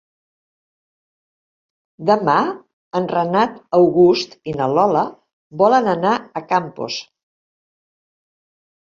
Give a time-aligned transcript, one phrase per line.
[2.09, 2.37] Demà
[2.99, 5.05] en Renat August i na Lola
[5.63, 6.99] volen anar a Campos.